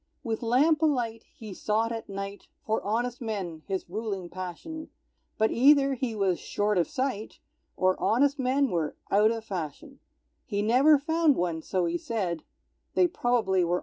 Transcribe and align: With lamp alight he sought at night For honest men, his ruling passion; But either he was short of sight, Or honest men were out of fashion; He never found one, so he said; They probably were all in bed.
With 0.23 0.41
lamp 0.41 0.81
alight 0.81 1.25
he 1.35 1.53
sought 1.53 1.91
at 1.91 2.09
night 2.09 2.47
For 2.65 2.81
honest 2.81 3.21
men, 3.21 3.61
his 3.67 3.87
ruling 3.87 4.29
passion; 4.29 4.89
But 5.37 5.51
either 5.51 5.93
he 5.93 6.15
was 6.15 6.39
short 6.39 6.79
of 6.79 6.87
sight, 6.89 7.37
Or 7.77 7.95
honest 8.01 8.39
men 8.39 8.71
were 8.71 8.95
out 9.11 9.29
of 9.29 9.45
fashion; 9.45 9.99
He 10.43 10.63
never 10.63 10.97
found 10.97 11.35
one, 11.35 11.61
so 11.61 11.85
he 11.85 11.99
said; 11.99 12.41
They 12.95 13.05
probably 13.05 13.63
were 13.63 13.73
all 13.73 13.75
in 13.75 13.77
bed. 13.77 13.79